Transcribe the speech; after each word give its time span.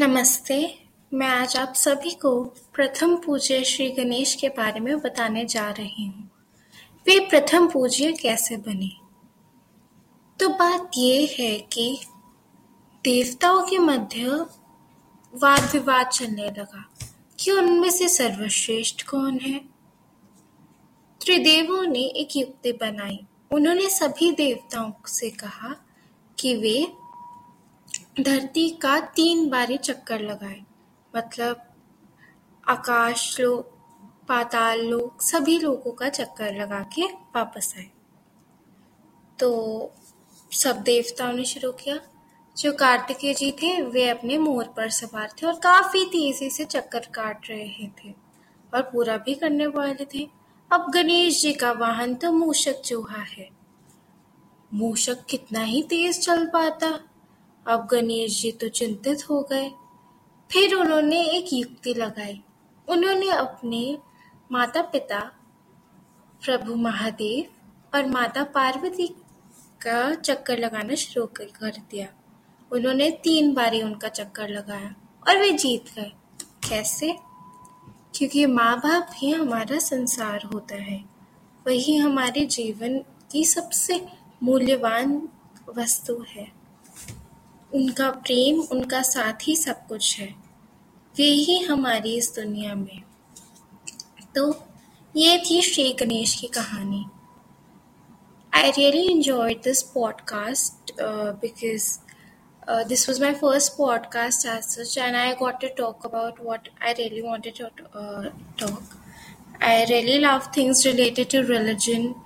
नमस्ते। 0.00 0.78
मैं 1.14 1.26
आज 1.26 1.56
आप 1.56 1.72
सभी 1.74 2.10
को 2.10 2.44
प्रथम 2.44 3.16
पूज्य 3.16 3.64
श्री 3.64 3.90
गणेश 3.90 4.34
के 4.34 4.48
बारे 4.48 4.80
में 4.80 4.98
बताने 4.98 5.44
जा 5.44 5.70
रही 5.70 6.06
हूँ। 6.06 6.30
वे 7.06 7.20
प्रथम 7.20 7.66
पूज्य 7.66 8.12
कैसे 8.12 8.56
बने? 8.56 8.90
तो 10.40 10.48
बात 10.48 10.90
यह 10.96 11.36
है 11.38 11.58
कि 11.58 12.00
देवताओं 13.04 13.62
के 13.62 13.78
मध्य 13.78 14.28
वाद 15.34 15.70
विवाद 15.72 16.06
चलने 16.06 16.44
लगा 16.44 16.94
कि 17.40 17.50
उनमें 17.50 17.90
से 17.90 18.08
सर्वश्रेष्ठ 18.08 19.02
कौन 19.02 19.38
है? 19.38 19.58
त्रिदेवों 21.20 21.86
ने 21.86 22.00
एक 22.00 22.36
युक्ति 22.36 22.72
बनाई। 22.72 23.20
उन्होंने 23.50 23.88
सभी 23.88 24.32
देवताओं 24.32 24.92
से 25.06 25.30
कहा 25.30 25.76
कि 26.38 26.56
वे 26.56 26.92
धरती 28.20 28.70
का 28.70 29.00
तीन 29.00 29.48
बारी 29.48 29.76
चक्कर 29.76 30.20
लगाए। 30.20 30.62
मतलब 31.16 31.62
आकाश 32.68 33.40
लोक 33.40 33.66
पाताल 34.28 34.80
लोक 34.80 35.22
सभी 35.22 35.58
लोगों 35.58 35.92
का 35.92 36.08
चक्कर 36.08 36.54
लगा 36.54 36.80
के 36.80 37.02
वापस 37.02 37.74
आए। 37.78 37.90
तो 39.38 39.92
सब 40.52 40.76
देवताओं 40.76 41.32
ने 41.32 41.44
शुरू 41.44 41.72
किया। 41.72 42.00
जो 42.56 42.72
कार्तिकेय 42.72 43.34
जी 43.34 43.52
थे, 43.52 43.82
वे 43.82 44.08
अपने 44.08 44.38
मोर 44.38 44.64
पर 44.64 44.90
सवार 44.90 45.32
थे 45.42 45.46
और 45.46 45.54
काफ़ी 45.54 46.04
तेज़ी 46.04 46.50
से 46.50 46.64
चक्कर 46.64 46.98
काट 46.98 47.50
रहे 47.50 47.88
थे 47.88 48.14
और 48.74 48.82
पूरा 48.82 49.16
भी 49.16 49.34
करने 49.34 49.66
वाले 49.66 50.04
थे। 50.04 50.28
अब 50.72 50.90
गणेश 50.90 51.42
जी 51.42 51.52
का 51.52 51.72
वाहन 51.72 52.14
तो 52.14 52.32
मूषक 52.32 52.80
चूहा 52.80 53.22
है। 53.22 53.50
मूषक 54.74 55.24
कितना 55.30 55.60
ही 55.60 55.82
तेज 55.82 56.20
चल 56.24 56.46
पाता। 56.46 57.00
अब 57.66 57.88
गणेश 57.90 58.42
जी 58.42 58.52
तो 58.52 58.68
चिंतित 58.68 59.30
हो 59.30 59.42
गए। 59.42 59.70
फिर 60.52 60.74
उन्होंने 60.74 61.22
एक 61.22 61.46
युक्ति 61.52 61.94
लगाई। 61.94 62.42
उन्होंने 62.88 63.30
अपने 63.30 63.98
माता 64.52 64.82
पिता 64.82 65.32
प्रभु 66.44 66.74
महादेव 66.74 67.44
और 67.94 68.06
माता 68.06 68.44
पार्वती 68.44 69.06
का 69.82 70.14
चक्कर 70.14 70.58
लगाना 70.58 70.94
शुरू 70.94 71.26
कर 71.26 71.70
दिया। 71.90 72.08
उन्होंने 72.72 73.10
तीन 73.10 73.54
बारी 73.54 73.82
उनका 73.82 74.08
चक्कर 74.08 74.48
लगाया 74.48 74.94
और 75.28 75.38
वे 75.38 75.52
जीत 75.52 75.84
गए। 75.96 76.12
कैसे? 76.68 77.16
क्योंकि 78.14 78.46
माँ 78.46 78.78
बाप 78.78 79.10
ही 79.14 79.30
हमारा 79.30 79.78
संसार 79.78 80.42
होता 80.42 80.74
है। 80.74 81.04
वही 81.66 81.96
हमारे 81.96 82.46
जीवन 82.46 82.98
की 83.30 83.44
सबसे 83.44 84.06
मूल्यवान 84.42 85.28
वस्तु 85.68 86.24
है। 86.28 86.65
उनका 87.76 88.10
प्रेम 88.10 88.60
उनका 88.60 89.02
साथ 89.02 89.48
ही 89.48 89.56
सब 89.56 89.86
कुछ 89.86 90.18
है। 90.20 90.28
वे 91.16 91.24
ही 91.24 91.58
हमारी 91.58 92.16
इस 92.16 92.32
दुनिया 92.36 92.74
में। 92.74 93.02
तो 94.34 94.64
ये 95.16 95.38
थी 95.38 95.62
श्री 95.62 95.92
गणेश 95.92 96.34
की 96.34 96.46
कहानी। 96.46 97.04
I 98.54 98.70
really 98.70 99.08
enjoyed 99.14 99.64
this 99.64 99.82
podcast 99.82 100.92
because 101.42 101.98
this 102.88 103.08
was 103.08 103.22
my 103.22 103.34
first 103.34 103.72
podcast 103.72 104.46
as 104.46 104.62
such 104.62 104.98
and 104.98 105.16
I 105.16 105.32
got 105.32 105.60
to 105.60 105.68
talk 105.78 106.06
about 106.06 106.40
what 106.40 106.68
I 106.82 106.92
really 106.92 107.20
wanted 107.20 107.54
to 107.58 107.66
talk 108.60 108.82
really 109.90 110.18
love 110.18 110.44
things 110.54 110.84
related 110.86 111.30
to 111.30 111.38
religion, 111.42 112.02
uh, 112.04 112.25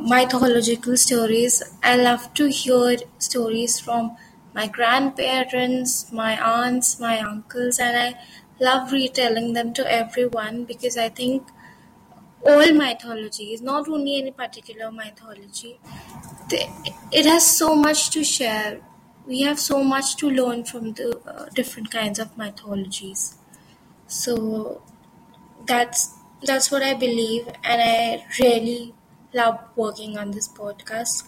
mythological 0.00 0.96
stories. 0.96 1.62
I 1.82 1.96
love 1.96 2.32
to 2.34 2.48
hear 2.48 2.96
stories 3.18 3.80
from 3.80 4.16
my 4.54 4.66
grandparents, 4.66 6.12
my 6.12 6.38
aunts, 6.40 6.98
my 7.00 7.18
uncles, 7.20 7.78
and 7.78 7.96
I 7.96 8.20
love 8.60 8.92
retelling 8.92 9.52
them 9.54 9.72
to 9.74 9.90
everyone 9.90 10.64
because 10.64 10.96
I 10.96 11.08
think 11.08 11.48
all 12.46 12.72
mythology 12.72 13.52
is 13.52 13.60
not 13.62 13.88
only 13.88 14.18
any 14.18 14.30
particular 14.30 14.90
mythology, 14.90 15.78
it 17.12 17.26
has 17.26 17.44
so 17.56 17.74
much 17.74 18.10
to 18.10 18.24
share. 18.24 18.80
We 19.26 19.42
have 19.42 19.58
so 19.60 19.82
much 19.84 20.16
to 20.16 20.30
learn 20.30 20.64
from 20.64 20.92
the 20.94 21.18
uh, 21.26 21.46
different 21.54 21.90
kinds 21.90 22.18
of 22.18 22.36
mythologies. 22.36 23.36
So 24.06 24.82
that's 25.66 26.14
that's 26.42 26.70
what 26.70 26.82
I 26.82 26.94
believe, 26.94 27.48
and 27.64 27.82
I 27.82 28.26
really 28.40 28.94
love 29.34 29.58
working 29.76 30.18
on 30.18 30.30
this 30.32 30.48
podcast 30.48 31.24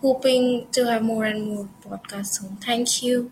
hoping 0.00 0.66
to 0.72 0.84
have 0.86 1.02
more 1.02 1.24
and 1.24 1.46
more 1.46 1.68
podcasts 1.86 2.40
soon. 2.40 2.56
Thank 2.56 3.02
you. 3.02 3.30